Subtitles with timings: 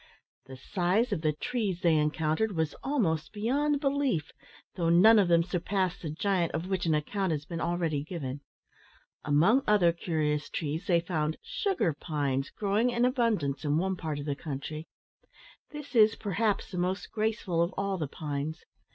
[0.47, 4.31] The size of the trees they encountered was almost beyond belief,
[4.75, 8.41] though none of them surpassed the giant of which an account has been already given.
[9.23, 14.25] Among other curious trees they found sugar pines growing in abundance in one part of
[14.25, 14.87] the country.
[15.69, 18.65] This is, perhaps, the most graceful of all the pines.